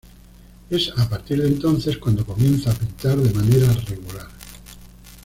Es 0.71 0.89
a 0.97 1.07
partir 1.07 1.39
de 1.43 1.47
entonces 1.47 1.99
cuando 1.99 2.25
comienza 2.25 2.71
a 2.71 2.73
pintar 2.73 3.17
de 3.17 3.31
manera 3.35 3.71
regular. 3.71 4.27